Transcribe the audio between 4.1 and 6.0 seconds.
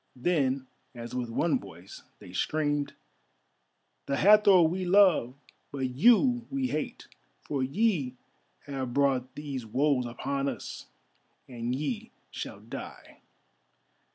Hathor we love, but